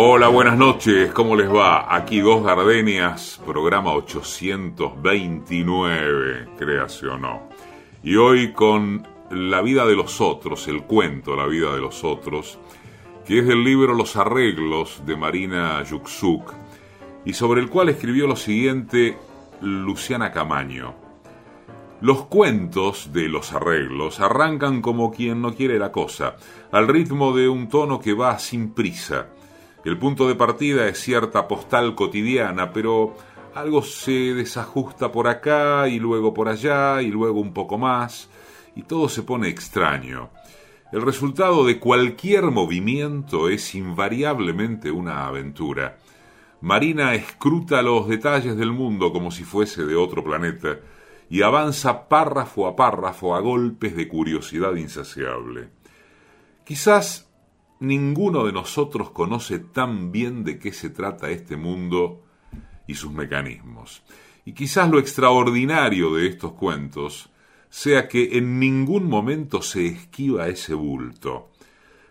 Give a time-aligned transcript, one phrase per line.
[0.00, 1.92] Hola, buenas noches, ¿cómo les va?
[1.92, 7.48] Aquí Dos Gardenias, programa 829, creación no.
[8.04, 12.60] Y hoy con La vida de los otros, el cuento La vida de los otros,
[13.26, 16.54] que es del libro Los arreglos de Marina Yuxuk,
[17.24, 19.18] y sobre el cual escribió lo siguiente
[19.62, 20.94] Luciana Camaño.
[22.02, 26.36] Los cuentos de los arreglos arrancan como quien no quiere la cosa,
[26.70, 29.30] al ritmo de un tono que va sin prisa
[29.88, 33.16] el punto de partida es cierta postal cotidiana, pero
[33.54, 38.28] algo se desajusta por acá y luego por allá y luego un poco más,
[38.76, 40.28] y todo se pone extraño.
[40.92, 45.96] El resultado de cualquier movimiento es invariablemente una aventura.
[46.60, 50.80] Marina escruta los detalles del mundo como si fuese de otro planeta
[51.30, 55.70] y avanza párrafo a párrafo a golpes de curiosidad insaciable.
[56.64, 57.27] Quizás
[57.80, 62.24] ninguno de nosotros conoce tan bien de qué se trata este mundo
[62.86, 64.02] y sus mecanismos.
[64.44, 67.30] Y quizás lo extraordinario de estos cuentos
[67.68, 71.50] sea que en ningún momento se esquiva ese bulto.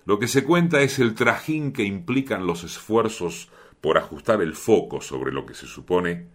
[0.06, 3.50] Lo que se cuenta es el trajín que implican los esfuerzos
[3.82, 6.28] por ajustar el foco sobre lo que se supone,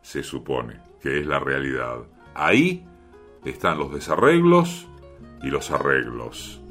[0.00, 1.98] se supone que es la realidad.
[2.34, 2.84] Ahí
[3.44, 4.88] están los desarreglos
[5.42, 6.61] y los arreglos.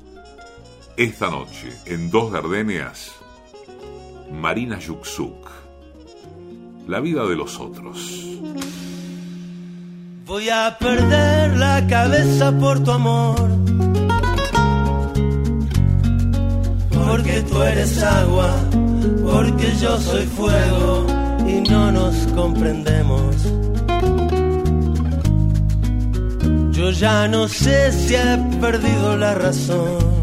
[1.02, 3.12] Esta noche, en Dos Gardenias,
[4.32, 5.50] Marina Yuxuk.
[6.88, 7.98] La vida de los otros.
[10.28, 13.50] Voy a perder la cabeza por tu amor.
[16.94, 18.54] Porque tú eres agua,
[19.24, 21.08] porque yo soy fuego
[21.48, 23.36] y no nos comprendemos.
[26.70, 30.21] Yo ya no sé si he perdido la razón.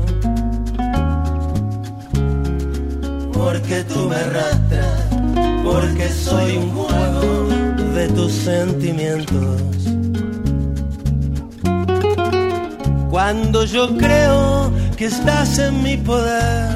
[3.50, 5.06] Porque tú me arrastras,
[5.64, 7.48] porque soy un juego
[7.94, 9.62] de tus sentimientos.
[13.08, 16.74] Cuando yo creo que estás en mi poder,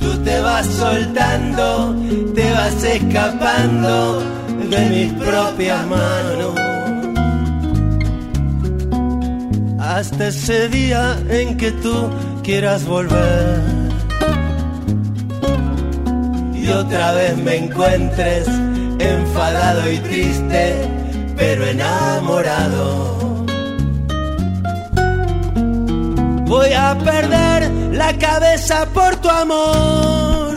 [0.00, 1.94] tú te vas soltando,
[2.34, 4.20] te vas escapando
[4.68, 6.54] de mis propias manos.
[9.78, 12.10] Hasta ese día en que tú
[12.44, 13.62] quieras volver
[16.54, 18.46] y otra vez me encuentres
[18.98, 20.74] enfadado y triste,
[21.36, 23.44] pero enamorado.
[26.46, 30.54] Voy a perder la cabeza por tu amor.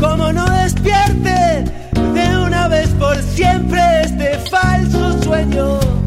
[0.00, 1.64] Como no despierte
[1.94, 6.01] de una vez por siempre este falso sueño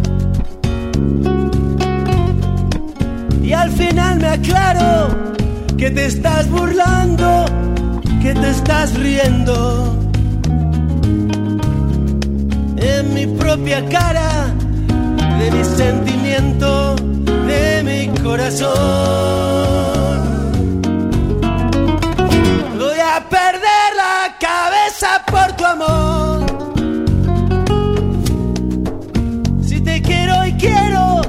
[4.36, 5.10] aclaro
[5.78, 7.46] que te estás burlando,
[8.22, 9.56] que te estás riendo.
[12.78, 14.30] En mi propia cara,
[15.40, 16.96] de mi sentimiento,
[17.52, 18.74] de mi corazón.
[22.78, 26.46] Voy a perder la cabeza por tu amor.
[29.68, 31.22] Si te quiero y quiero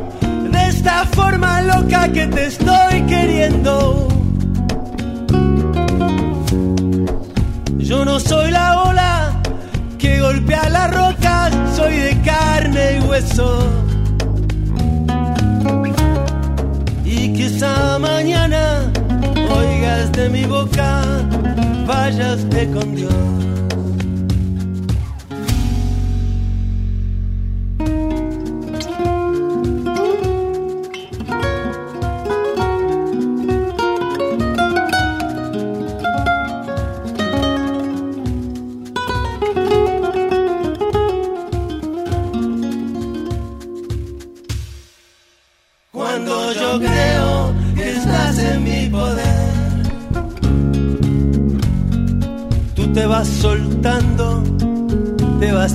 [0.68, 2.65] esta forma loca que te estoy
[13.16, 13.58] hueso.
[17.04, 18.90] Y quizá mañana
[19.50, 21.02] oigas de mi boca,
[21.86, 23.45] váyaste con Dios.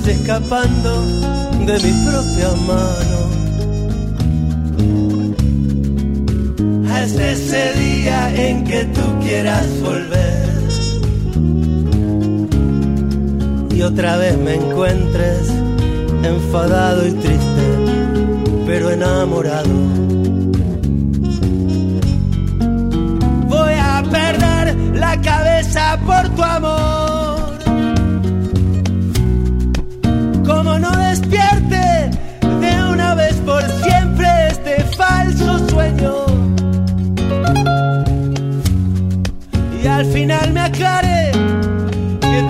[0.00, 1.02] vas escapando
[1.66, 3.18] de mi propia mano.
[6.94, 10.48] Hasta ese día en que tú quieras volver
[13.74, 15.50] y otra vez me encuentres
[16.22, 17.66] enfadado y triste,
[18.66, 19.68] pero enamorado.
[23.48, 27.21] Voy a perder la cabeza por tu amor.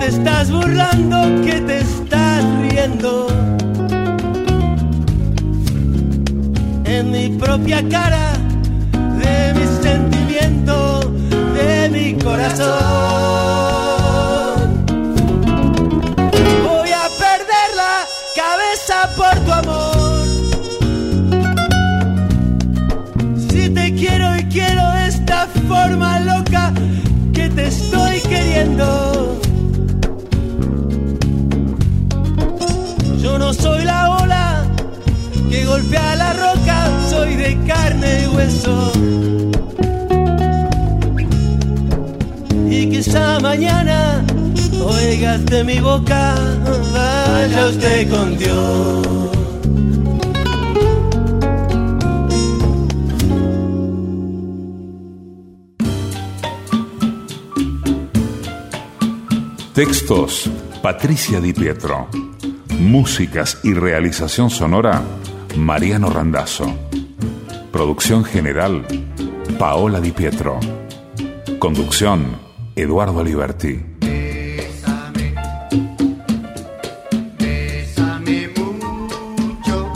[0.03, 3.27] te estás burlando, que te estás riendo.
[6.83, 8.33] En mi propia cara,
[8.91, 11.09] de mi sentimiento,
[11.55, 12.92] de mi corazón.
[42.69, 44.23] Y quizá mañana
[44.83, 46.35] oigas de mi boca,
[46.93, 49.23] vaya usted con Dios.
[59.73, 60.51] Textos,
[60.81, 62.07] Patricia Di Pietro.
[62.79, 65.01] Músicas y realización sonora,
[65.55, 66.82] Mariano Randazzo.
[67.73, 68.85] Producción general,
[69.57, 70.59] Paola Di Pietro.
[71.57, 72.37] Conducción,
[72.75, 73.83] Eduardo Aliberti.
[73.99, 75.33] Bésame,
[77.39, 79.91] bésame mucho,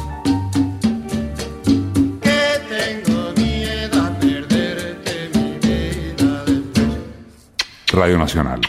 [2.20, 8.62] que tengo miedo a perderte mi vida después, Radio Nacional.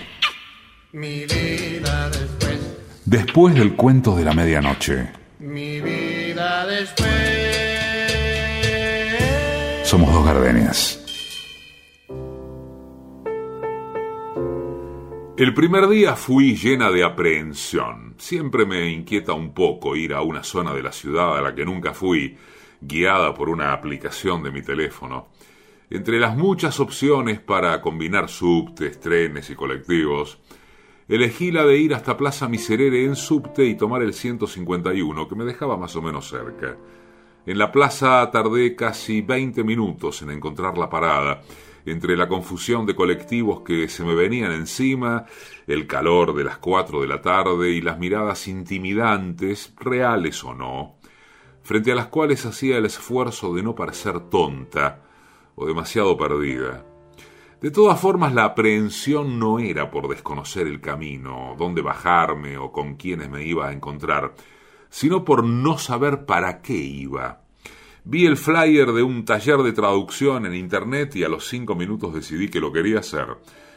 [0.92, 2.58] mi vida después,
[3.06, 5.08] Después del cuento de la medianoche,
[9.88, 11.02] somos dos gardenias.
[15.38, 18.14] El primer día fui llena de aprehensión.
[18.18, 21.64] Siempre me inquieta un poco ir a una zona de la ciudad a la que
[21.64, 22.36] nunca fui,
[22.82, 25.28] guiada por una aplicación de mi teléfono.
[25.88, 30.38] Entre las muchas opciones para combinar subtes, trenes y colectivos,
[31.08, 35.46] elegí la de ir hasta Plaza Miserere en subte y tomar el 151, que me
[35.46, 36.76] dejaba más o menos cerca.
[37.46, 41.42] En la plaza tardé casi 20 minutos en encontrar la parada,
[41.86, 45.26] entre la confusión de colectivos que se me venían encima,
[45.66, 50.96] el calor de las 4 de la tarde y las miradas intimidantes, reales o no,
[51.62, 55.02] frente a las cuales hacía el esfuerzo de no parecer tonta
[55.54, 56.84] o demasiado perdida.
[57.60, 62.94] De todas formas, la aprehensión no era por desconocer el camino, dónde bajarme o con
[62.94, 64.34] quiénes me iba a encontrar,
[64.90, 67.42] sino por no saber para qué iba.
[68.04, 72.14] Vi el flyer de un taller de traducción en internet y a los cinco minutos
[72.14, 73.26] decidí que lo quería hacer.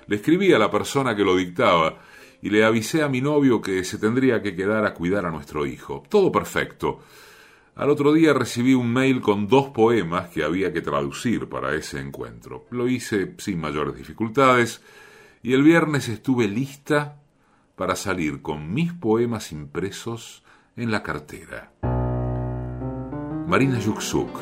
[0.07, 1.97] Le escribí a la persona que lo dictaba
[2.41, 5.65] y le avisé a mi novio que se tendría que quedar a cuidar a nuestro
[5.65, 6.03] hijo.
[6.09, 6.99] Todo perfecto.
[7.75, 11.99] Al otro día recibí un mail con dos poemas que había que traducir para ese
[11.99, 12.65] encuentro.
[12.69, 14.81] Lo hice sin mayores dificultades
[15.43, 17.17] y el viernes estuve lista
[17.75, 20.40] para salir con mis poemas impresos
[20.75, 21.71] en la cartera.
[23.47, 24.39] Marina Yuksuk,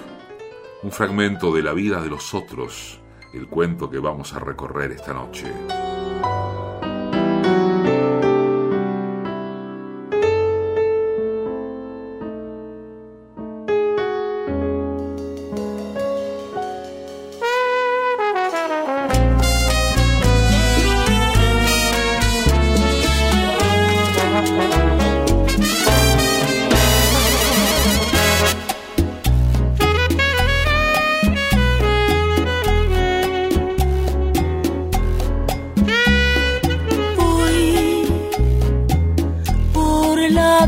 [0.84, 3.02] un fragmento de la vida de los otros,
[3.34, 5.52] el cuento que vamos a recorrer esta noche.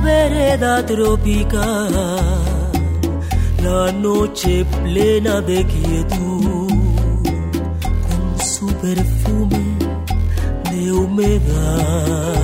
[0.02, 1.92] Vereda tropical,
[3.64, 6.70] la noche plena de quietud,
[8.08, 9.78] con su perfume
[10.72, 12.40] de humedad.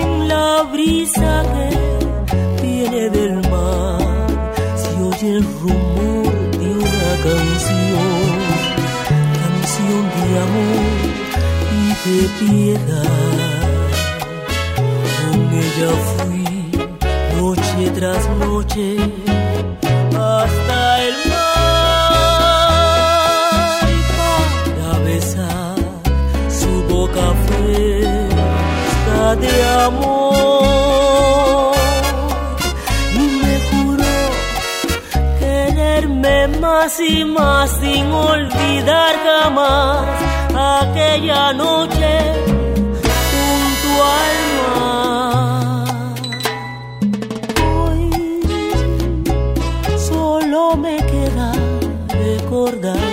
[0.00, 4.26] En la brisa que viene del mar,
[4.76, 7.94] se oye el rumor de una canción
[9.40, 10.93] canción de amor
[12.04, 13.02] de piedad.
[15.20, 16.44] Con ella fui
[17.34, 18.86] noche tras noche
[20.10, 21.84] hasta el mar
[23.88, 25.76] y para besar
[26.60, 29.54] su boca fresca de
[29.86, 31.74] amor.
[33.14, 34.14] Y me juró
[35.38, 42.32] quererme más y más sin olvidar jamás aquella noche
[43.30, 43.88] junto
[44.20, 45.84] al mar.
[47.64, 48.02] Hoy
[50.08, 51.50] solo me queda
[52.08, 53.03] recordar,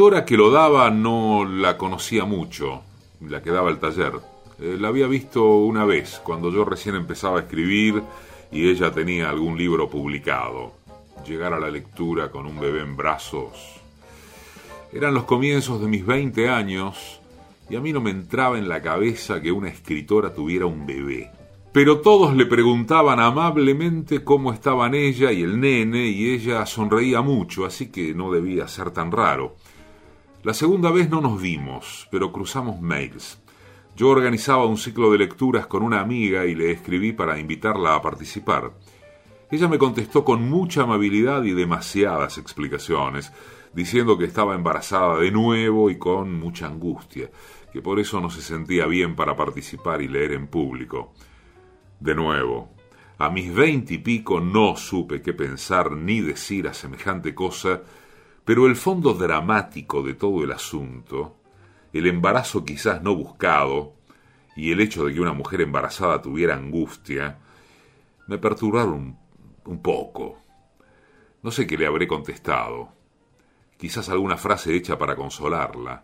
[0.00, 2.80] que lo daba no la conocía mucho,
[3.20, 4.14] la que daba el taller.
[4.58, 8.02] Eh, la había visto una vez, cuando yo recién empezaba a escribir
[8.50, 10.72] y ella tenía algún libro publicado.
[11.26, 13.78] Llegar a la lectura con un bebé en brazos.
[14.90, 17.20] Eran los comienzos de mis 20 años
[17.68, 21.30] y a mí no me entraba en la cabeza que una escritora tuviera un bebé.
[21.72, 27.66] Pero todos le preguntaban amablemente cómo estaban ella y el nene y ella sonreía mucho,
[27.66, 29.56] así que no debía ser tan raro.
[30.42, 33.42] La segunda vez no nos vimos, pero cruzamos mails.
[33.94, 38.00] Yo organizaba un ciclo de lecturas con una amiga y le escribí para invitarla a
[38.00, 38.72] participar.
[39.50, 43.34] Ella me contestó con mucha amabilidad y demasiadas explicaciones,
[43.74, 47.30] diciendo que estaba embarazada de nuevo y con mucha angustia,
[47.70, 51.12] que por eso no se sentía bien para participar y leer en público.
[51.98, 52.70] De nuevo,
[53.18, 57.82] a mis veinte y pico no supe qué pensar ni decir a semejante cosa,
[58.50, 61.36] pero el fondo dramático de todo el asunto,
[61.92, 63.94] el embarazo quizás no buscado,
[64.56, 67.38] y el hecho de que una mujer embarazada tuviera angustia,
[68.26, 69.16] me perturbaron
[69.66, 70.40] un, poco.
[71.44, 72.88] No sé qué le habré contestado,
[73.76, 76.02] quizás alguna frase hecha para consolarla,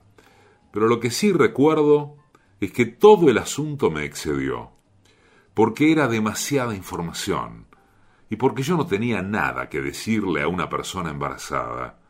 [0.71, 2.15] pero lo que sí recuerdo
[2.61, 4.71] es que todo el asunto me excedió
[5.53, 7.67] porque era demasiada información
[8.31, 12.06] y porque yo no tenía nada que decirle a una persona embarazada,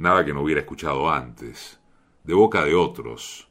[0.00, 1.78] nada que no hubiera escuchado antes,
[2.24, 3.48] de boca de otros,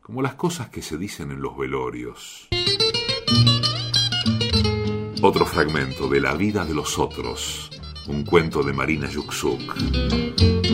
[0.00, 2.48] como las cosas que se dicen en los velorios.
[5.20, 7.70] Otro fragmento de La vida de los otros,
[8.08, 10.65] un cuento de Marina Yuxuk.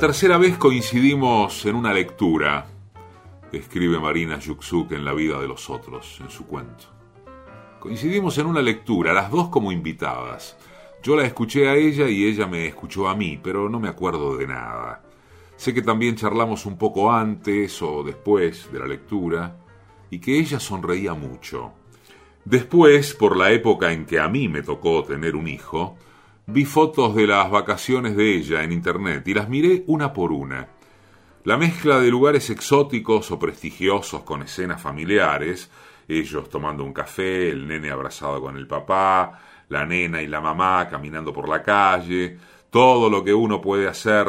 [0.00, 2.66] Tercera vez coincidimos en una lectura,
[3.52, 6.86] escribe Marina Yuxuk en La vida de los otros, en su cuento.
[7.78, 10.56] Coincidimos en una lectura, las dos como invitadas.
[11.02, 14.38] Yo la escuché a ella y ella me escuchó a mí, pero no me acuerdo
[14.38, 15.02] de nada.
[15.56, 19.58] Sé que también charlamos un poco antes o después de la lectura
[20.08, 21.74] y que ella sonreía mucho.
[22.46, 25.98] Después, por la época en que a mí me tocó tener un hijo,
[26.46, 30.68] vi fotos de las vacaciones de ella en internet y las miré una por una.
[31.44, 35.70] La mezcla de lugares exóticos o prestigiosos con escenas familiares,
[36.06, 40.88] ellos tomando un café, el nene abrazado con el papá, la nena y la mamá
[40.90, 42.36] caminando por la calle,
[42.70, 44.28] todo lo que uno puede hacer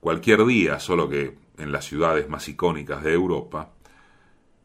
[0.00, 3.70] cualquier día, solo que en las ciudades más icónicas de Europa,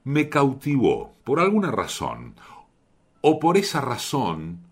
[0.04, 2.36] me cautivó por alguna razón,
[3.22, 4.71] o por esa razón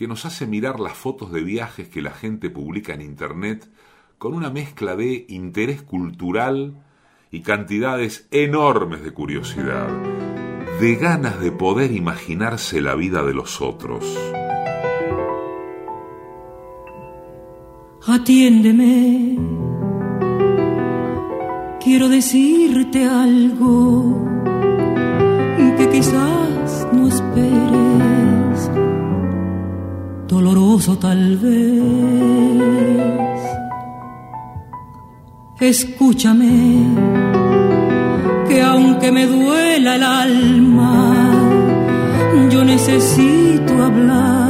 [0.00, 3.68] que nos hace mirar las fotos de viajes que la gente publica en Internet
[4.16, 6.82] con una mezcla de interés cultural
[7.30, 9.90] y cantidades enormes de curiosidad,
[10.80, 14.02] de ganas de poder imaginarse la vida de los otros.
[18.06, 19.36] Atiéndeme,
[21.78, 24.26] quiero decirte algo
[25.76, 26.39] que quizás
[30.80, 31.82] doloroso tal vez.
[35.60, 36.86] Escúchame,
[38.48, 41.32] que aunque me duela el alma,
[42.50, 44.49] yo necesito hablarte.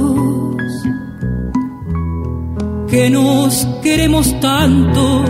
[2.91, 5.23] que nos queremos tanto,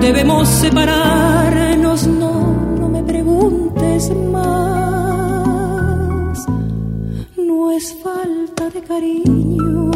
[0.00, 4.86] debemos separarnos, no, no me preguntes más,
[7.36, 9.90] no es falta de cariño,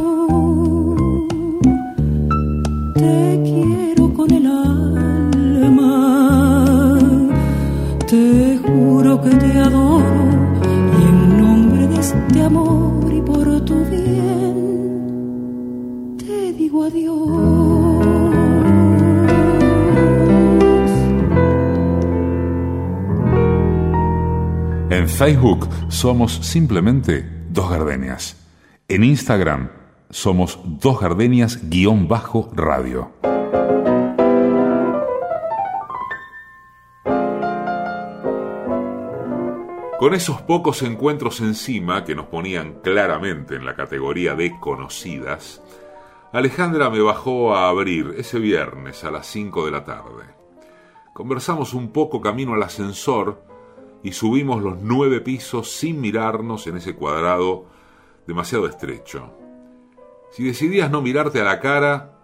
[2.96, 5.88] te quiero con el alma,
[8.08, 10.02] te juro que te adoro
[10.98, 13.03] y en nombre de este amor
[24.90, 28.36] En Facebook somos simplemente Dos Gardenias.
[28.88, 29.70] En Instagram
[30.10, 33.12] somos Dos Gardenias-radio.
[39.98, 45.62] Con esos pocos encuentros encima que nos ponían claramente en la categoría de conocidas,
[46.34, 50.24] Alejandra me bajó a abrir ese viernes a las 5 de la tarde.
[51.12, 53.40] Conversamos un poco camino al ascensor
[54.02, 57.66] y subimos los nueve pisos sin mirarnos en ese cuadrado
[58.26, 59.30] demasiado estrecho.
[60.32, 62.18] Si decidías no mirarte a la cara,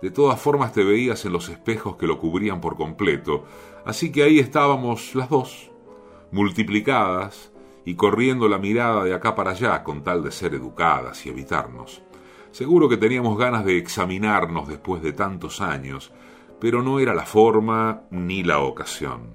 [0.00, 3.44] de todas formas te veías en los espejos que lo cubrían por completo,
[3.84, 5.70] así que ahí estábamos las dos,
[6.32, 7.52] multiplicadas
[7.84, 12.02] y corriendo la mirada de acá para allá con tal de ser educadas y evitarnos.
[12.52, 16.12] Seguro que teníamos ganas de examinarnos después de tantos años,
[16.60, 19.34] pero no era la forma ni la ocasión.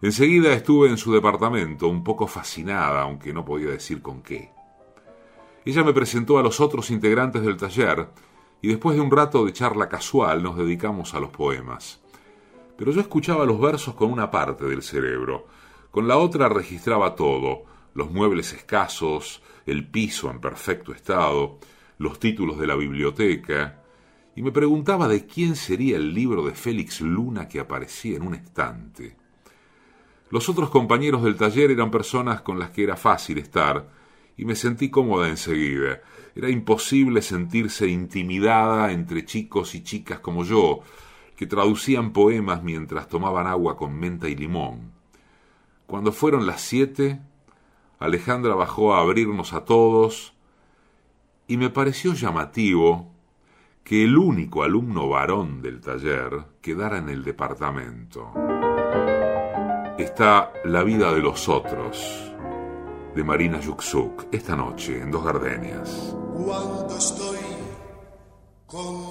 [0.00, 4.50] Enseguida estuve en su departamento, un poco fascinada, aunque no podía decir con qué.
[5.64, 8.08] Ella me presentó a los otros integrantes del taller
[8.60, 12.00] y después de un rato de charla casual nos dedicamos a los poemas.
[12.76, 15.46] Pero yo escuchaba los versos con una parte del cerebro,
[15.90, 21.58] con la otra registraba todo, los muebles escasos, el piso en perfecto estado,
[22.02, 23.80] los títulos de la biblioteca,
[24.34, 28.34] y me preguntaba de quién sería el libro de Félix Luna que aparecía en un
[28.34, 29.16] estante.
[30.30, 33.88] Los otros compañeros del taller eran personas con las que era fácil estar,
[34.36, 36.00] y me sentí cómoda enseguida.
[36.34, 40.80] Era imposible sentirse intimidada entre chicos y chicas como yo,
[41.36, 44.90] que traducían poemas mientras tomaban agua con menta y limón.
[45.86, 47.20] Cuando fueron las siete,
[48.00, 50.32] Alejandra bajó a abrirnos a todos,
[51.46, 53.12] y me pareció llamativo
[53.84, 58.32] que el único alumno varón del taller quedara en el departamento.
[59.98, 62.32] Está la vida de los otros,
[63.14, 66.16] de Marina Yuxuk, esta noche en Dos Gardenias.
[66.32, 67.38] Cuando estoy
[68.66, 69.01] contigo,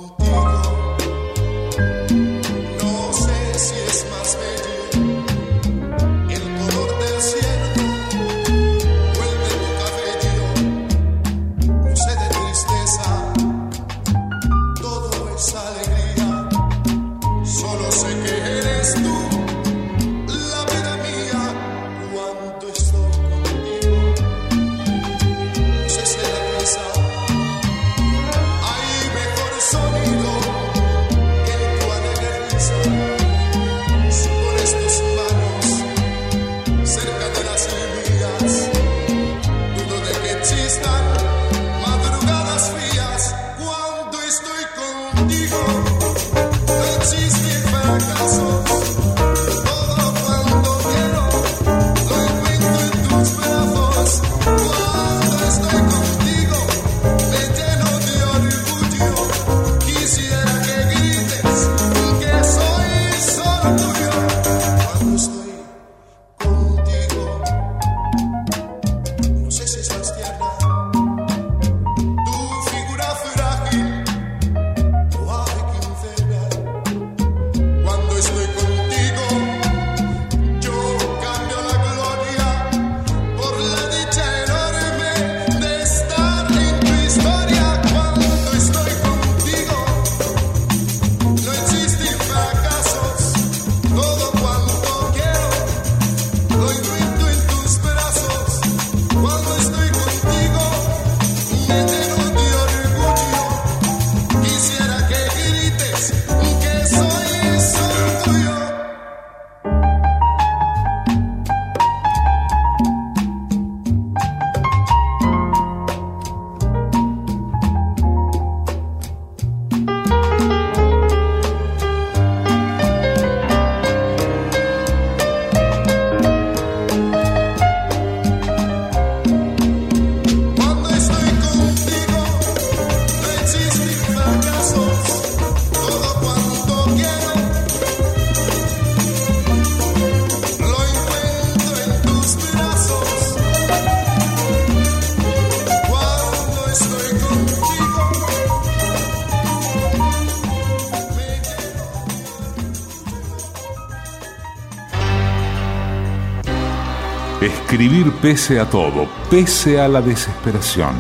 [158.22, 160.94] pese a todo, pese a la desesperación.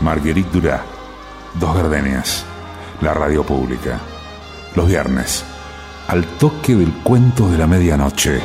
[0.00, 0.82] Marguerite Durá,
[1.54, 2.44] Dos Gardenias,
[3.00, 4.00] la radio pública.
[4.74, 5.44] Los viernes,
[6.08, 8.40] al toque del cuento de la medianoche.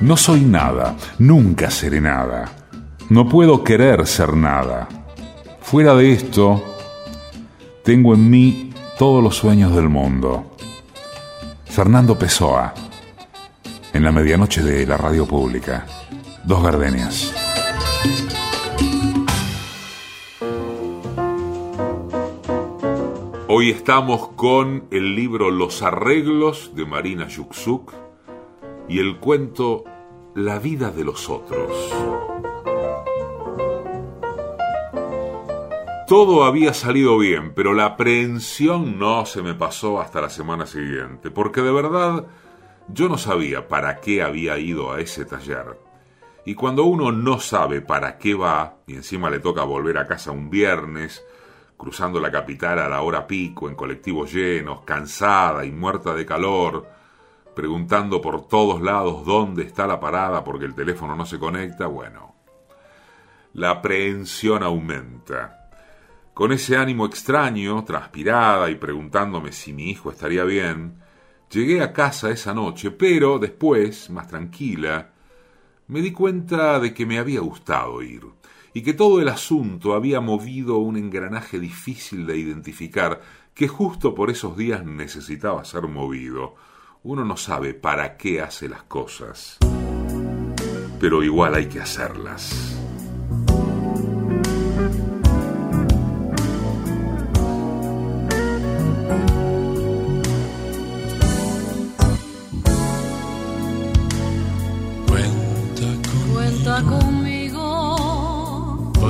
[0.00, 2.44] No soy nada, nunca seré nada.
[3.10, 4.88] No puedo querer ser nada.
[5.60, 6.62] Fuera de esto,
[7.82, 10.53] tengo en mí todos los sueños del mundo.
[11.74, 12.72] Fernando Pessoa,
[13.92, 15.84] en la medianoche de la radio pública.
[16.44, 17.34] Dos gardenias.
[23.48, 27.92] Hoy estamos con el libro Los arreglos de Marina Yuxuk
[28.88, 29.82] y el cuento
[30.36, 32.33] La vida de los otros.
[36.16, 41.32] Todo había salido bien, pero la aprehensión no se me pasó hasta la semana siguiente,
[41.32, 42.26] porque de verdad
[42.86, 45.76] yo no sabía para qué había ido a ese taller.
[46.44, 50.30] Y cuando uno no sabe para qué va, y encima le toca volver a casa
[50.30, 51.26] un viernes,
[51.76, 56.86] cruzando la capital a la hora pico, en colectivos llenos, cansada y muerta de calor,
[57.56, 62.36] preguntando por todos lados dónde está la parada porque el teléfono no se conecta, bueno,
[63.52, 65.63] la aprehensión aumenta.
[66.34, 70.96] Con ese ánimo extraño, transpirada y preguntándome si mi hijo estaría bien,
[71.48, 75.12] llegué a casa esa noche, pero después, más tranquila,
[75.86, 78.24] me di cuenta de que me había gustado ir
[78.72, 83.20] y que todo el asunto había movido un engranaje difícil de identificar
[83.54, 86.56] que justo por esos días necesitaba ser movido.
[87.04, 89.58] Uno no sabe para qué hace las cosas,
[90.98, 92.73] pero igual hay que hacerlas.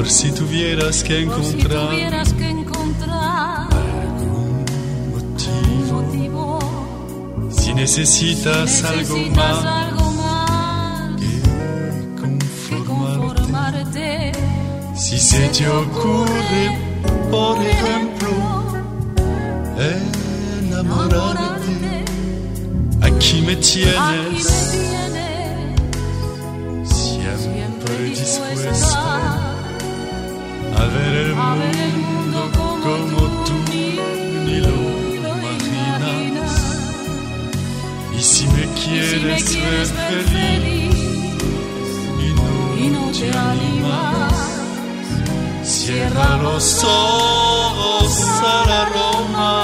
[0.04, 4.66] Por si tuvieras que por si encontrar tuvieras que encontrar algún
[5.10, 6.02] motivo.
[6.02, 6.58] motivo.
[7.72, 11.40] necesitas, algo necesitas más algo más que
[12.20, 12.84] que conformarte.
[12.84, 14.32] conformarte.
[14.94, 16.78] Si se te ocurre,
[17.30, 18.30] por ejemplo,
[20.68, 22.04] enamorarte,
[23.00, 25.24] aquí me aquí tienes me tienes,
[26.92, 29.43] siempre dispuesta
[30.94, 32.50] ver el mundo
[32.86, 34.76] como tú ni lo
[35.16, 36.52] imaginas.
[38.16, 40.94] Y si me quieres ver feliz feliz
[42.24, 44.32] y no, y no te animas,
[45.64, 48.22] cierra los ojos
[48.56, 49.54] al aroma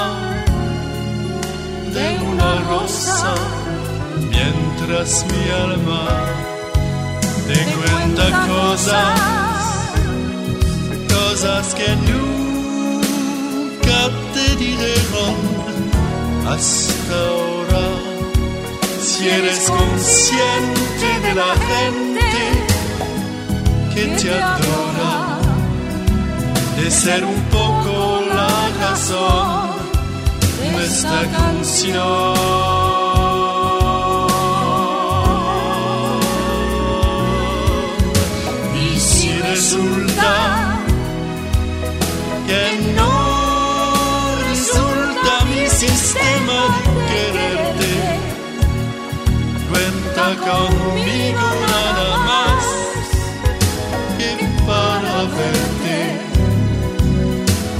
[1.93, 3.33] de una rosa
[4.29, 6.07] mientras mi alma
[7.47, 9.50] te cuenta cosas,
[11.41, 13.99] cosas que nunca
[14.33, 15.35] te dijeron
[16.47, 17.83] hasta ahora.
[19.01, 22.31] Si eres consciente de la gente
[23.93, 25.39] que te adora,
[26.77, 29.71] de ser un poco la razón
[30.59, 32.35] de esta canción.
[38.75, 40.60] Y si resulta
[42.51, 42.67] que
[42.99, 47.93] no resulta mi sistema de quererte,
[49.69, 52.61] cuenta conmigo nada más
[54.17, 54.31] que
[54.67, 55.99] para verte.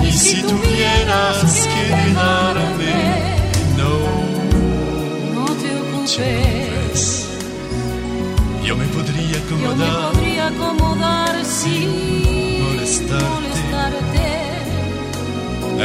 [0.07, 2.95] Y si tuvieras que dejarme,
[3.79, 3.93] no
[5.35, 7.01] no te ocupes.
[8.63, 11.87] Yo me podría Yo me acomodar podría acomodar sin
[12.63, 13.40] Molestarte.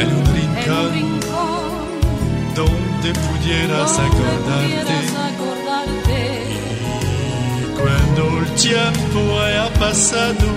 [0.01, 1.87] En un rincón rincón
[2.55, 4.97] donde pudieras donde acordarte.
[5.31, 6.21] acordarte.
[7.81, 10.49] Cuando el tiempo haya pasado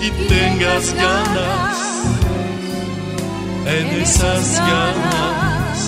[0.00, 1.78] y Y tengas ganas,
[3.66, 5.78] en esas ganas,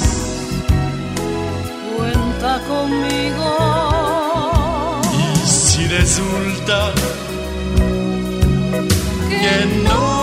[1.96, 3.50] cuenta conmigo.
[5.18, 6.92] y si resulta
[9.30, 10.21] que no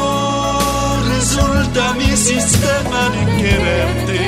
[1.47, 4.19] resulta mi sistema de quererte,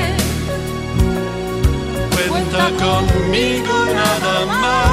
[2.28, 4.91] cuenta conmigo nada más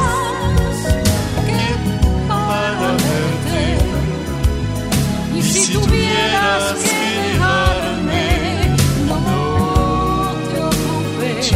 [1.47, 1.69] que
[2.29, 3.65] para verte.
[5.37, 8.27] Y si tuvieras que dejarme,
[9.07, 9.21] no
[10.51, 11.53] te ocupes.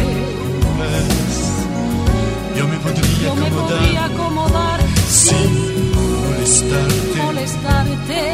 [2.55, 2.67] Yo
[3.35, 5.91] me podría acomodar sin
[7.17, 8.32] molestarte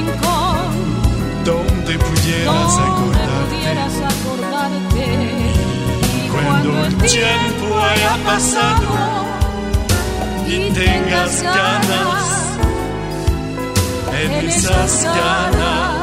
[0.00, 0.80] rincón
[1.44, 3.56] donde pudieras acordarte.
[3.56, 5.04] pudieras acordarte.
[6.24, 8.88] Y Cuando el tiempo haya pasado
[10.46, 12.58] y tengas ganas,
[14.22, 15.99] en esas ganas,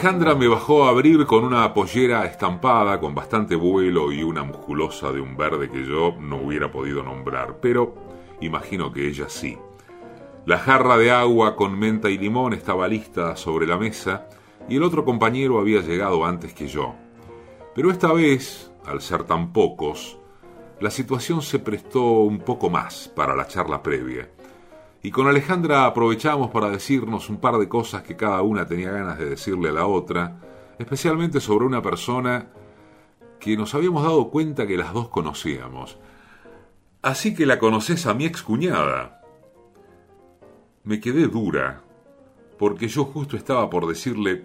[0.00, 5.12] Alejandra me bajó a abrir con una pollera estampada con bastante vuelo y una musculosa
[5.12, 7.94] de un verde que yo no hubiera podido nombrar, pero
[8.40, 9.58] imagino que ella sí.
[10.46, 14.26] La jarra de agua con menta y limón estaba lista sobre la mesa
[14.70, 16.94] y el otro compañero había llegado antes que yo.
[17.74, 20.18] Pero esta vez, al ser tan pocos,
[20.80, 24.30] la situación se prestó un poco más para la charla previa.
[25.02, 29.18] Y con Alejandra aprovechamos para decirnos un par de cosas que cada una tenía ganas
[29.18, 30.36] de decirle a la otra,
[30.78, 32.48] especialmente sobre una persona
[33.38, 35.98] que nos habíamos dado cuenta que las dos conocíamos.
[37.00, 39.22] Así que la conoces a mi excuñada.
[40.84, 41.82] Me quedé dura,
[42.58, 44.44] porque yo justo estaba por decirle,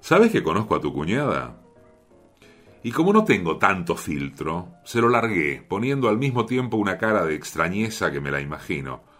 [0.00, 1.60] ¿sabes que conozco a tu cuñada?
[2.82, 7.24] Y como no tengo tanto filtro, se lo largué, poniendo al mismo tiempo una cara
[7.24, 9.13] de extrañeza que me la imagino.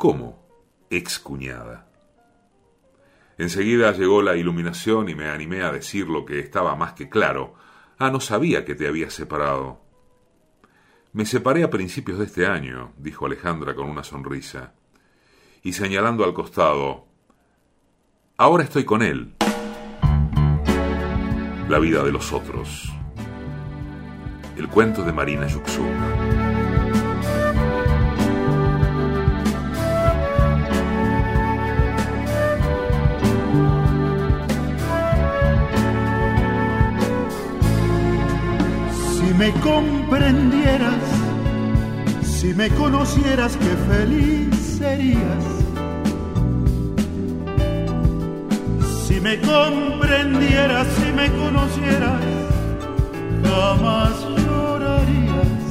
[0.00, 0.48] ¿Cómo?
[0.88, 1.86] Excuñada.
[3.36, 7.52] Enseguida llegó la iluminación y me animé a decir lo que estaba más que claro.
[7.98, 9.82] Ah, no sabía que te habías separado.
[11.12, 14.72] Me separé a principios de este año, dijo Alejandra con una sonrisa,
[15.62, 17.06] y señalando al costado,
[18.38, 19.34] ahora estoy con él.
[21.68, 22.90] La vida de los otros.
[24.56, 26.39] El cuento de Marina Yuxuk.
[39.40, 41.02] Me comprendieras,
[42.22, 45.44] si me conocieras, qué feliz serías.
[49.06, 52.20] Si me comprendieras, si me conocieras,
[53.42, 54.12] jamás
[54.44, 55.62] llorarías.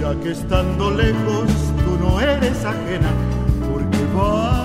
[0.00, 1.46] Ya que estando lejos
[1.84, 3.12] tú no eres ajena,
[3.70, 4.59] porque vas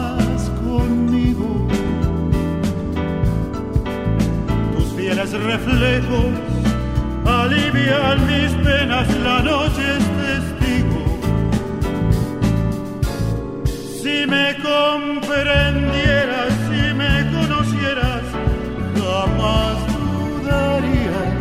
[5.33, 6.33] Reflejos
[7.25, 11.03] alivian mis penas, la noche es testigo.
[14.01, 18.23] Si me comprendieras, si me conocieras,
[18.99, 21.33] jamás dudarías.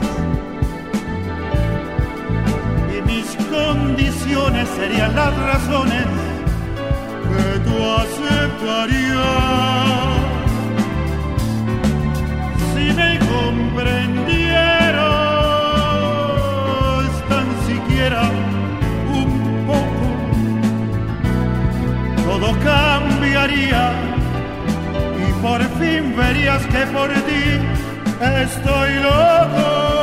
[2.91, 6.07] Y mis condiciones serían las razones
[7.29, 9.25] que tú aceptarías.
[12.73, 13.54] Si me comprendieras
[17.29, 18.23] tan siquiera
[19.13, 19.31] un
[19.67, 20.07] poco,
[22.25, 23.85] todo cambiaría
[25.19, 27.45] y por fin verías que por ti
[28.43, 29.94] estoy loco.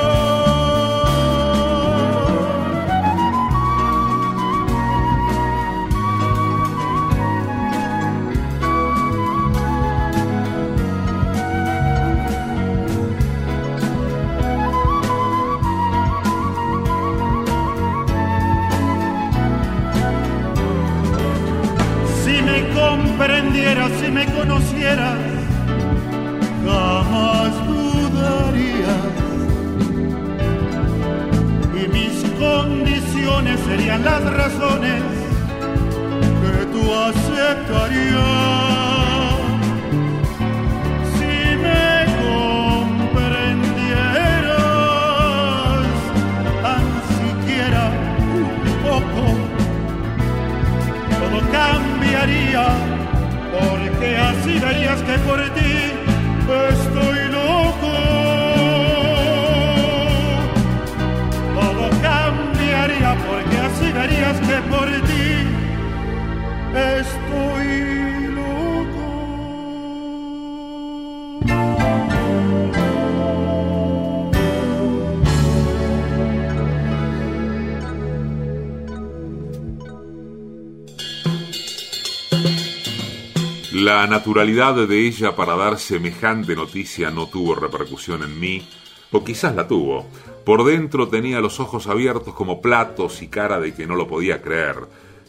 [84.11, 88.67] Naturalidad de ella para dar semejante noticia no tuvo repercusión en mí,
[89.09, 90.05] o quizás la tuvo.
[90.45, 94.41] Por dentro tenía los ojos abiertos como platos y cara de que no lo podía
[94.41, 94.79] creer,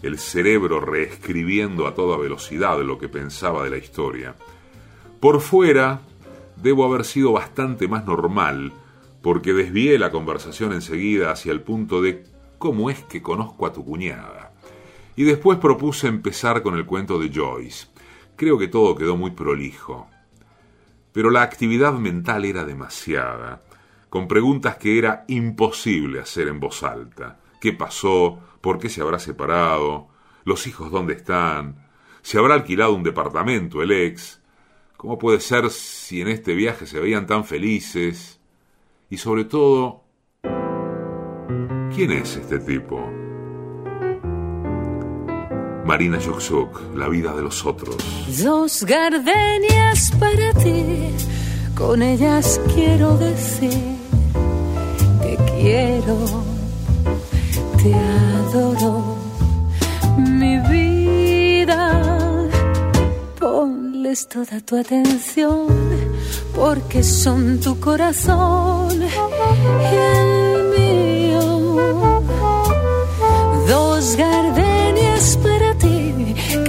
[0.02, 4.34] el cerebro reescribiendo a toda velocidad lo que pensaba de la historia.
[5.20, 6.00] Por fuera,
[6.56, 8.72] debo haber sido bastante más normal,
[9.22, 12.24] porque desvié la conversación enseguida hacia el punto de
[12.58, 14.52] cómo es que conozco a tu cuñada.
[15.14, 17.91] Y después propuse empezar con el cuento de Joyce.
[18.36, 20.08] Creo que todo quedó muy prolijo.
[21.12, 23.62] Pero la actividad mental era demasiada,
[24.08, 27.38] con preguntas que era imposible hacer en voz alta.
[27.60, 28.38] ¿Qué pasó?
[28.60, 30.08] ¿Por qué se habrá separado?
[30.44, 31.86] ¿Los hijos dónde están?
[32.22, 34.40] ¿Se habrá alquilado un departamento el ex?
[34.96, 38.40] ¿Cómo puede ser si en este viaje se veían tan felices?
[39.10, 40.04] Y sobre todo,
[41.94, 43.04] ¿quién es este tipo?
[45.84, 47.96] Marina Yuxuk, La vida de los otros.
[48.42, 51.10] Dos gardenias para ti,
[51.76, 53.96] con ellas quiero decir
[55.22, 56.16] que quiero,
[57.82, 59.16] te adoro,
[60.16, 61.80] mi vida.
[63.40, 65.66] Ponles toda tu atención,
[66.54, 71.42] porque son tu corazón y el mío.
[73.68, 75.51] Dos gardenias para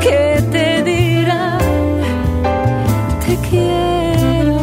[0.00, 1.58] que te dirán,
[3.24, 4.58] te quiero.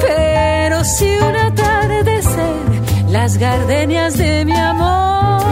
[0.00, 5.42] Pero si una tarde ser las gardenias de mi amor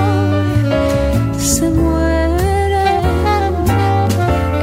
[1.39, 2.73] se mueren,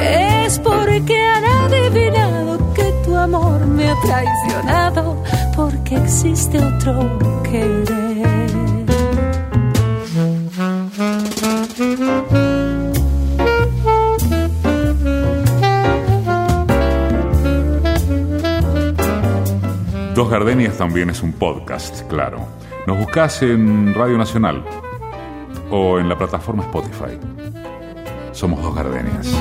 [0.01, 5.23] es porque han adivinado que tu amor me ha traicionado,
[5.55, 8.06] porque existe otro querer.
[20.18, 22.39] Dos Gardenias también es un podcast, claro.
[22.88, 24.65] Nos buscas en Radio Nacional
[25.70, 27.20] o en la plataforma Spotify.
[28.32, 29.32] Somos Dos Gardenias.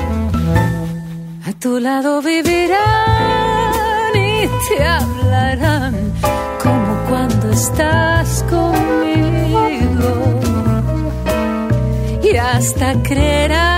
[1.46, 2.76] A tu lado vivirán
[4.16, 5.94] y te hablarán
[6.62, 9.80] como cuando estás conmigo.
[12.22, 13.75] Y hasta creerás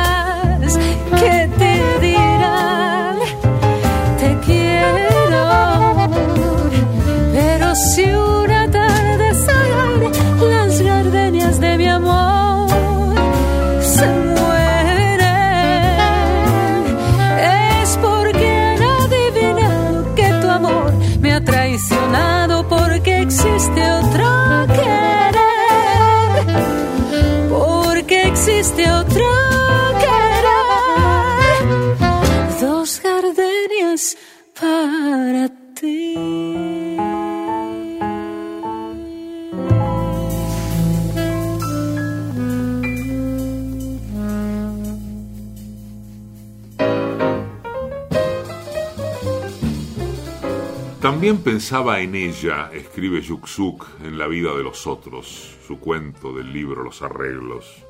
[51.29, 56.55] También pensaba en ella, escribe Yuxuk en La vida de los otros, su cuento del
[56.55, 57.85] libro Los arreglos.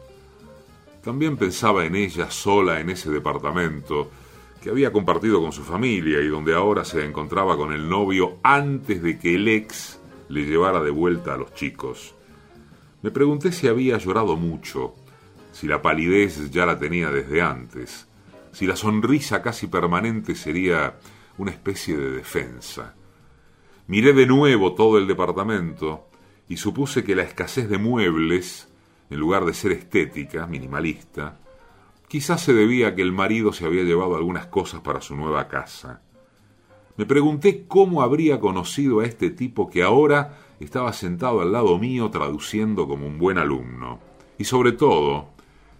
[1.05, 4.11] También pensaba en ella sola en ese departamento
[4.61, 9.01] que había compartido con su familia y donde ahora se encontraba con el novio antes
[9.05, 12.17] de que el ex le llevara de vuelta a los chicos.
[13.03, 14.97] Me pregunté si había llorado mucho,
[15.53, 18.09] si la palidez ya la tenía desde antes,
[18.51, 20.99] si la sonrisa casi permanente sería
[21.37, 22.97] una especie de defensa.
[23.89, 26.09] Miré de nuevo todo el departamento
[26.47, 28.69] y supuse que la escasez de muebles,
[29.09, 31.41] en lugar de ser estética, minimalista,
[32.07, 35.49] quizás se debía a que el marido se había llevado algunas cosas para su nueva
[35.49, 36.03] casa.
[36.99, 42.11] Me pregunté cómo habría conocido a este tipo que ahora estaba sentado al lado mío
[42.11, 44.01] traduciendo como un buen alumno,
[44.37, 45.31] y sobre todo,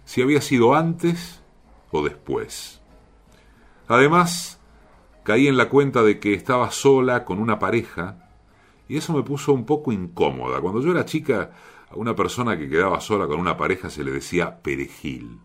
[0.05, 1.43] si había sido antes
[1.91, 2.81] o después.
[3.87, 4.58] Además,
[5.29, 8.31] caí en la cuenta de que estaba sola con una pareja
[8.87, 10.59] y eso me puso un poco incómoda.
[10.59, 11.51] Cuando yo era chica,
[11.87, 15.37] a una persona que quedaba sola con una pareja se le decía perejil.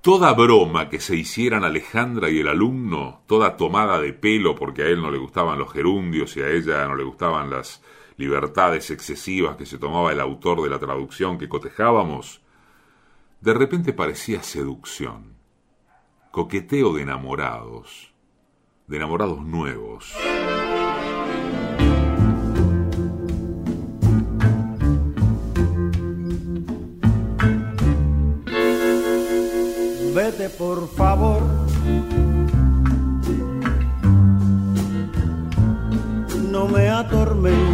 [0.00, 4.86] Toda broma que se hicieran Alejandra y el alumno, toda tomada de pelo porque a
[4.86, 7.84] él no le gustaban los gerundios y a ella no le gustaban las
[8.16, 12.42] libertades excesivas que se tomaba el autor de la traducción que cotejábamos,
[13.40, 15.36] de repente parecía seducción,
[16.32, 18.13] coqueteo de enamorados
[18.86, 20.12] de enamorados nuevos.
[30.14, 31.42] Vete por favor.
[36.50, 37.64] No me atormentes.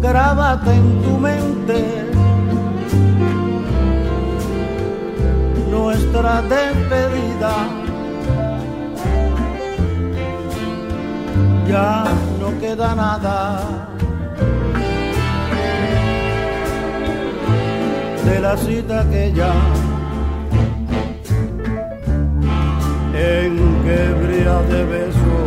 [0.00, 2.05] Grábate en tu mente
[6.16, 7.54] nuestra despedida.
[11.68, 12.04] Ya
[12.40, 13.62] no queda nada
[18.24, 19.52] de la cita que ya
[23.14, 25.46] en que brilla de besos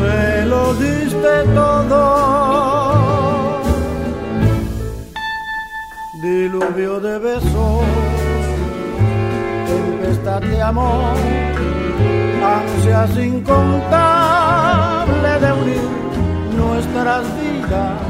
[0.00, 2.79] me lo diste todo.
[6.40, 7.84] Diluvio de besos,
[9.68, 11.14] tempestad de amor,
[12.56, 13.80] ansias incontables
[15.44, 15.88] de unir
[16.56, 18.00] nuestras vidas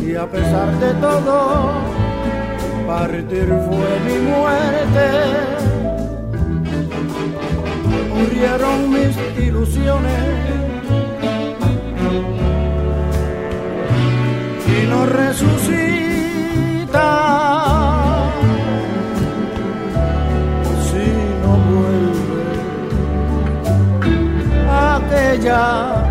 [0.00, 1.36] y a pesar de todo,
[2.88, 5.06] partir fue mi muerte.
[8.16, 9.14] Murieron mis
[9.46, 10.24] ilusiones
[14.66, 16.11] y no resucité.
[25.42, 26.01] 家。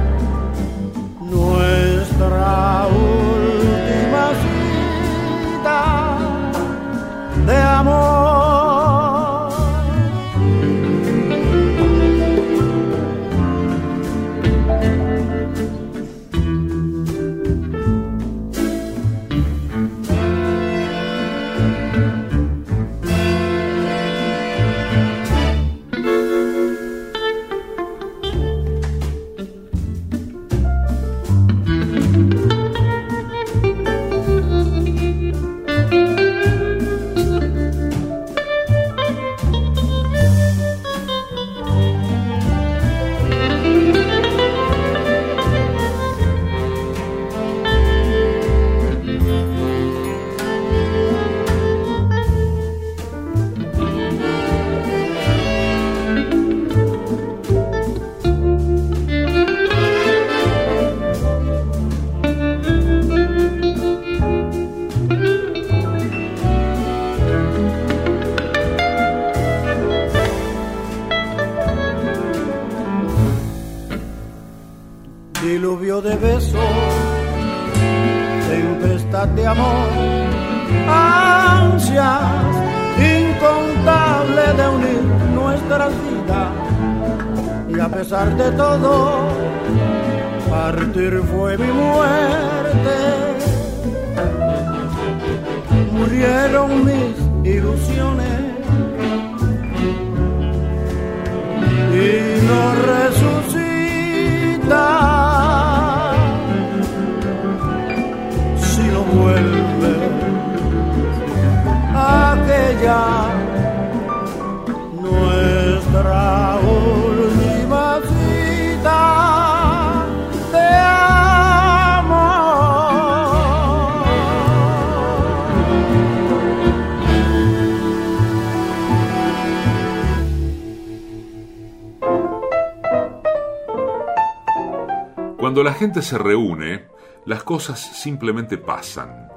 [135.52, 136.86] Cuando la gente se reúne,
[137.26, 139.28] las cosas simplemente pasan.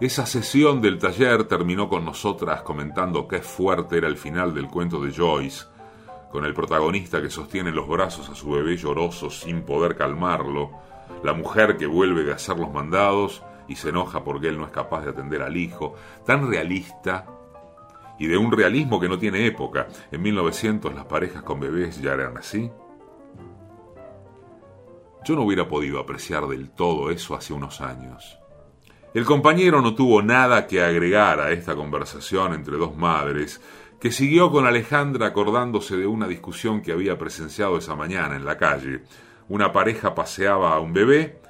[0.00, 5.02] Esa sesión del taller terminó con nosotras comentando qué fuerte era el final del cuento
[5.02, 5.66] de Joyce,
[6.32, 10.70] con el protagonista que sostiene en los brazos a su bebé lloroso sin poder calmarlo,
[11.22, 14.72] la mujer que vuelve de hacer los mandados y se enoja porque él no es
[14.72, 15.94] capaz de atender al hijo,
[16.24, 17.26] tan realista
[18.18, 19.88] y de un realismo que no tiene época.
[20.10, 22.70] En 1900 las parejas con bebés ya eran así.
[25.24, 28.38] Yo no hubiera podido apreciar del todo eso hace unos años.
[29.12, 33.60] El compañero no tuvo nada que agregar a esta conversación entre dos madres,
[34.00, 38.56] que siguió con Alejandra acordándose de una discusión que había presenciado esa mañana en la
[38.56, 39.02] calle.
[39.48, 41.40] Una pareja paseaba a un bebé,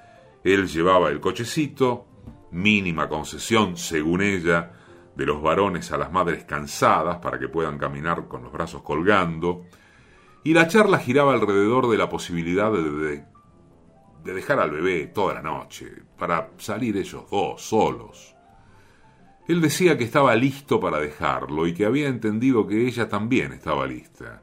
[0.42, 2.06] él llevaba el cochecito,
[2.50, 4.72] mínima concesión, según ella,
[5.14, 9.66] de los varones a las madres cansadas para que puedan caminar con los brazos colgando,
[10.42, 13.24] y la charla giraba alrededor de la posibilidad de, de,
[14.24, 15.86] de dejar al bebé toda la noche,
[16.18, 18.34] para salir ellos dos, solos.
[19.48, 23.86] Él decía que estaba listo para dejarlo y que había entendido que ella también estaba
[23.86, 24.42] lista.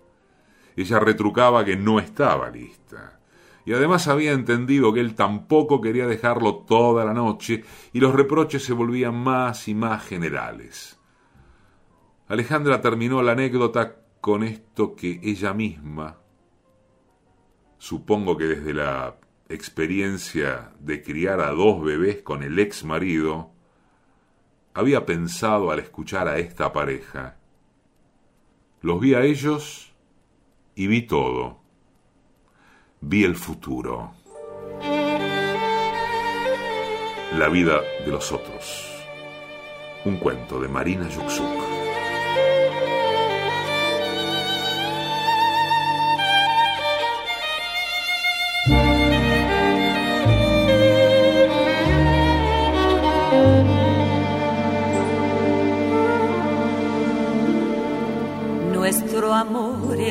[0.75, 3.19] Ella retrucaba que no estaba lista.
[3.65, 7.63] Y además había entendido que él tampoco quería dejarlo toda la noche
[7.93, 10.99] y los reproches se volvían más y más generales.
[12.27, 16.17] Alejandra terminó la anécdota con esto que ella misma,
[17.77, 19.15] supongo que desde la
[19.49, 23.51] experiencia de criar a dos bebés con el ex marido,
[24.73, 27.37] había pensado al escuchar a esta pareja.
[28.81, 29.91] Los vi a ellos
[30.75, 31.59] y vi todo.
[33.01, 34.11] Vi el futuro.
[37.33, 39.05] La vida de los otros.
[40.05, 41.76] Un cuento de Marina Yuxuk.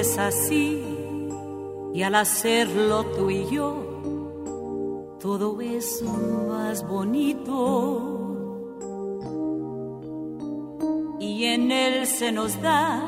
[0.01, 0.83] Es así
[1.95, 8.13] y al hacerlo tú y yo, todo es más bonito.
[11.19, 13.03] Y en él se nos da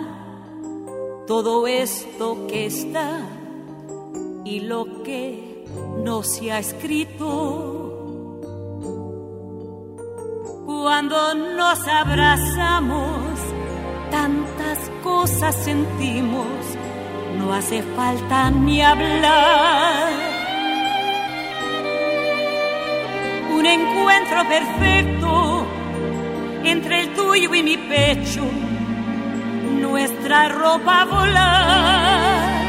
[1.27, 3.21] todo esto que está
[4.47, 5.67] y lo que
[6.03, 7.85] no se ha escrito.
[10.65, 13.39] Cuando nos abrazamos,
[14.11, 14.68] tantas
[15.09, 16.61] cosas sentimos,
[17.39, 20.13] no hace falta ni hablar.
[23.57, 25.67] Un encuentro perfecto
[26.63, 28.45] entre el tuyo y mi pecho,
[29.81, 32.65] nuestra ropa volar.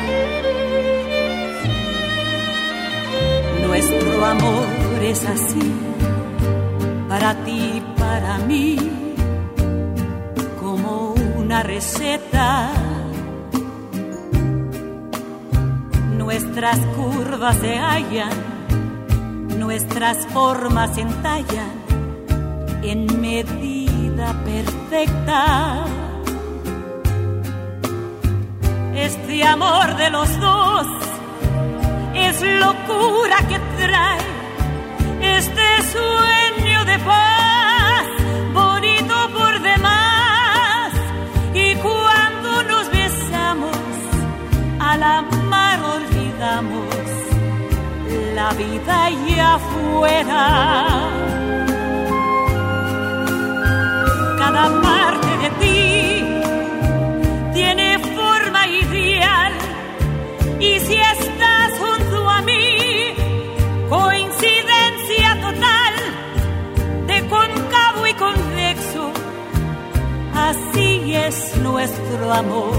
[3.67, 5.73] Nuestro amor es así,
[7.09, 8.98] para ti para mí
[11.63, 12.71] receta.
[16.17, 18.29] Nuestras curvas se hallan,
[19.57, 21.71] nuestras formas se entallan
[22.83, 25.85] en medida perfecta.
[28.95, 30.87] Este amor de los dos
[32.13, 34.39] es locura que trae
[35.21, 37.38] este sueño de paz,
[48.35, 50.43] la vida allá afuera.
[54.37, 56.23] Cada parte de ti
[57.53, 59.53] tiene forma ideal
[60.59, 63.13] y si estás junto a mí,
[63.89, 65.93] coincidencia total
[67.07, 69.11] de concavo y convexo,
[70.33, 72.73] así es nuestro amor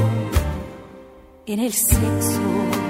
[1.47, 2.90] en el sexo.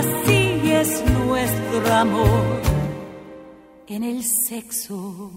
[0.00, 2.60] Así es nuestro amor
[3.86, 5.30] en el sexo.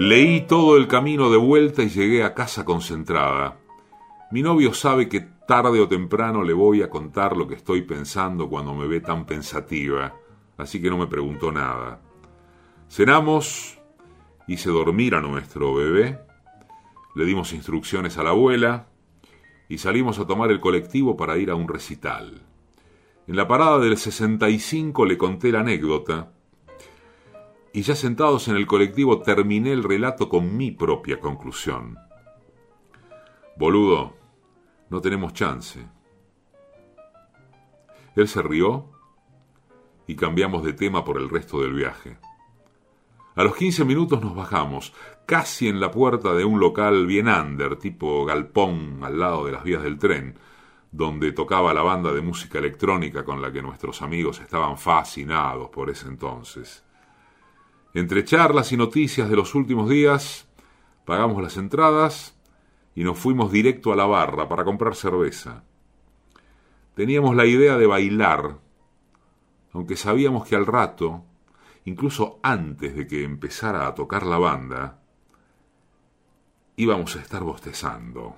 [0.00, 3.58] Leí todo el camino de vuelta y llegué a casa concentrada.
[4.30, 8.48] Mi novio sabe que tarde o temprano le voy a contar lo que estoy pensando
[8.48, 10.14] cuando me ve tan pensativa,
[10.56, 12.00] así que no me preguntó nada.
[12.88, 13.78] Cenamos,
[14.46, 16.18] hice dormir a nuestro bebé,
[17.14, 18.86] le dimos instrucciones a la abuela
[19.68, 22.40] y salimos a tomar el colectivo para ir a un recital.
[23.26, 26.32] En la parada del 65 le conté la anécdota
[27.72, 31.96] y ya sentados en el colectivo terminé el relato con mi propia conclusión.
[33.56, 34.14] Boludo,
[34.88, 35.86] no tenemos chance.
[38.16, 38.90] Él se rió
[40.06, 42.18] y cambiamos de tema por el resto del viaje.
[43.36, 44.92] A los 15 minutos nos bajamos,
[45.24, 49.62] casi en la puerta de un local bien under, tipo galpón al lado de las
[49.62, 50.36] vías del tren,
[50.90, 55.88] donde tocaba la banda de música electrónica con la que nuestros amigos estaban fascinados por
[55.88, 56.84] ese entonces.
[57.92, 60.46] Entre charlas y noticias de los últimos días,
[61.04, 62.36] pagamos las entradas
[62.94, 65.64] y nos fuimos directo a la barra para comprar cerveza.
[66.94, 68.58] Teníamos la idea de bailar,
[69.72, 71.24] aunque sabíamos que al rato,
[71.84, 75.00] incluso antes de que empezara a tocar la banda,
[76.76, 78.36] íbamos a estar bostezando.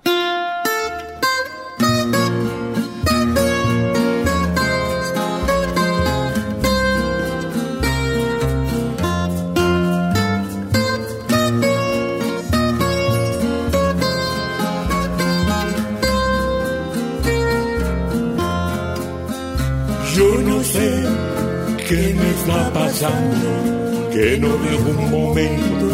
[22.99, 25.87] Que no dejo un momento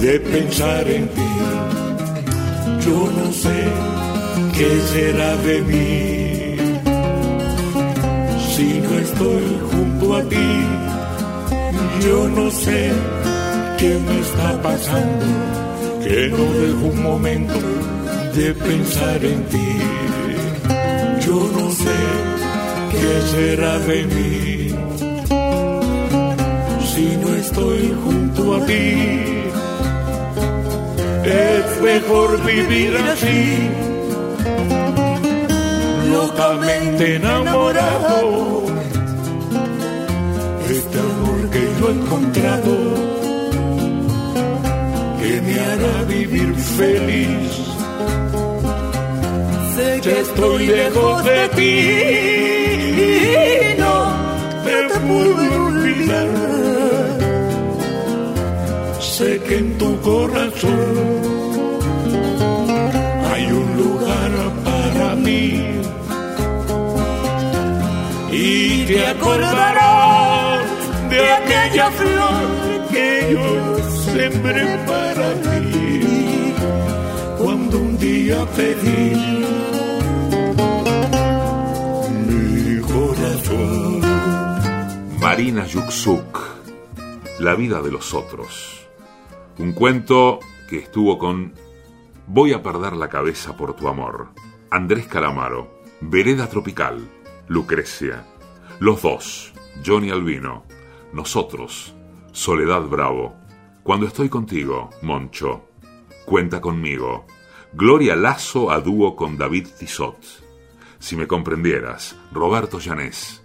[0.00, 1.30] de pensar en ti.
[2.84, 3.64] Yo no sé
[4.56, 6.56] qué será de mí
[8.54, 10.52] si no estoy junto a ti.
[12.06, 12.92] Yo no sé
[13.78, 15.26] qué me está pasando,
[16.04, 17.60] que no dejo un momento
[18.36, 19.70] de pensar en ti.
[21.26, 21.98] Yo no sé
[22.92, 24.45] qué será de mí
[28.54, 29.46] a ti.
[31.24, 33.68] Es mejor vivir así,
[36.12, 38.66] locamente enamorado.
[40.70, 42.74] Este amor que yo he encontrado,
[45.20, 47.52] que me hará vivir feliz.
[49.74, 51.74] Sé Ya estoy lejos de ti,
[53.78, 53.96] no
[54.64, 54.76] te
[55.06, 56.55] puedo olvidar.
[59.48, 61.22] Que en tu corazón
[63.32, 64.32] hay un lugar
[64.64, 65.62] para mí
[68.32, 70.64] y te acordarás
[71.10, 73.78] de aquella flor que yo
[74.12, 76.54] sembré para ti
[77.38, 79.14] cuando un día pedí
[82.26, 84.00] mi corazón.
[85.20, 86.40] Marina Yuksuk,
[87.38, 88.85] La vida de los otros.
[89.58, 91.54] Un cuento que estuvo con
[92.26, 94.28] Voy a perder la cabeza por tu amor.
[94.70, 97.08] Andrés Calamaro, Vereda Tropical,
[97.48, 98.26] Lucrecia,
[98.80, 99.54] Los Dos,
[99.84, 100.64] Johnny Albino,
[101.12, 101.94] Nosotros,
[102.32, 103.34] Soledad Bravo.
[103.82, 105.68] Cuando estoy contigo, Moncho.
[106.26, 107.24] Cuenta conmigo.
[107.72, 110.18] Gloria Lazo a dúo con David Tissot.
[110.98, 113.42] Si me comprendieras, Roberto Llanés.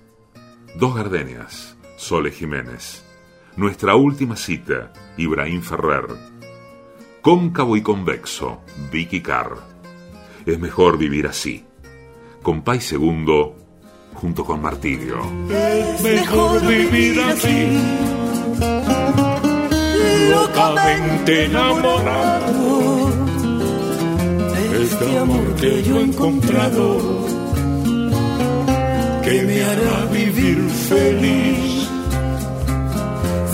[0.76, 3.05] Dos gardenias, Sole Jiménez.
[3.58, 6.06] Nuestra última cita, Ibrahim Ferrer.
[7.22, 9.58] Cóncavo y convexo, Vicky Carr.
[10.45, 11.66] Es mejor vivir así.
[12.41, 13.56] Compay segundo,
[14.14, 15.20] junto con Martirio.
[15.49, 17.78] Es mejor vivir así,
[20.30, 23.12] locamente enamorado.
[24.82, 26.97] Este amor que yo he encontrado,
[29.24, 30.58] que me hará vivir
[30.89, 31.51] feliz.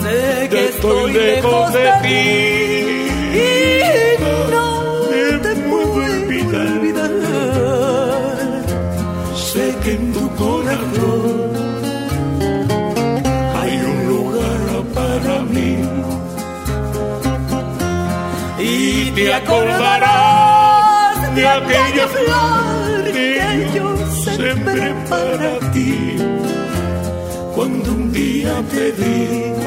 [0.01, 2.17] Sé que Estoy lejos de ti.
[3.33, 3.41] y
[4.21, 6.87] no te puedo olvidar.
[9.35, 11.51] Sé que en tu corazón
[13.59, 14.61] hay un lugar
[14.93, 15.73] para mí.
[18.59, 23.87] Y te acordarás de aquella flor que yo
[24.23, 26.17] sembré para ti.
[27.55, 29.66] Cuando un día te di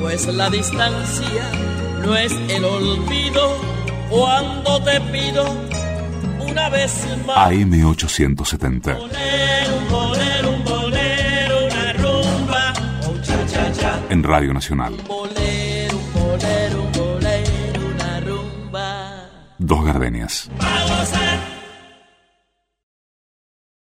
[0.00, 1.50] pues la distancia
[2.02, 3.56] no es el olvido
[4.08, 5.44] cuando te pido
[6.40, 7.36] una vez más.
[7.50, 8.96] AM870.
[8.98, 12.72] Bolero, un bolero, un bolero, una rumba,
[13.08, 14.00] un cha cha cha.
[14.08, 14.96] En Radio Nacional.
[15.06, 19.28] Bolero, un bolero, un bolero, una rumba.
[19.58, 20.50] Dos gardenias.